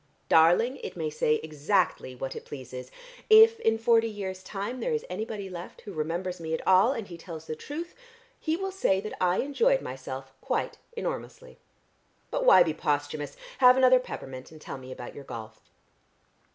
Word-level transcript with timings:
"Darling, 0.29 0.77
it 0.77 0.97
may 0.97 1.11
say 1.11 1.35
exactly 1.43 2.15
what 2.15 2.35
it 2.35 2.43
pleases. 2.45 2.89
If 3.29 3.59
in 3.59 3.77
forty 3.77 4.09
years' 4.09 4.41
time 4.41 4.79
there 4.79 4.93
is 4.95 5.05
anybody 5.11 5.47
left 5.47 5.81
who 5.81 5.93
remembers 5.93 6.39
me 6.39 6.55
at 6.55 6.67
all, 6.67 6.91
and 6.91 7.07
he 7.07 7.19
tells 7.19 7.45
the 7.45 7.55
truth, 7.55 7.93
he 8.39 8.55
will 8.57 8.71
say 8.71 8.99
that 8.99 9.13
I 9.21 9.41
enjoyed 9.41 9.79
myself 9.83 10.33
quite 10.41 10.79
enormously. 10.97 11.59
But 12.31 12.45
why 12.45 12.63
be 12.63 12.73
posthumous? 12.73 13.37
Have 13.59 13.77
another 13.77 13.99
peppermint 13.99 14.49
and 14.51 14.59
tell 14.59 14.79
me 14.79 14.91
about 14.91 15.13
your 15.13 15.23
golf." 15.23 15.61